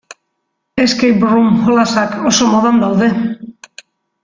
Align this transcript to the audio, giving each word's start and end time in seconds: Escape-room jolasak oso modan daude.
Escape-room 0.83 1.51
jolasak 1.67 2.17
oso 2.33 2.49
modan 2.55 2.83
daude. 2.87 3.13